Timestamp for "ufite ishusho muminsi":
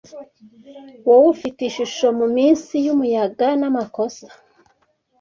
1.35-2.73